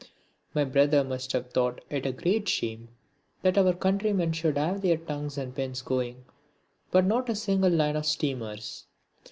[0.55, 2.87] My brother must have thought it a great shame
[3.43, 6.25] that our countrymen should have their tongues and pens going,
[6.89, 8.87] but not a single line of steamers.